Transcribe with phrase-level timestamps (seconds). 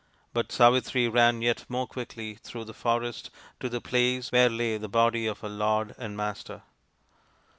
[0.33, 4.89] But Savitri ran yet more quickly through the forest to the place where lay the
[4.89, 6.63] body of her lord and master.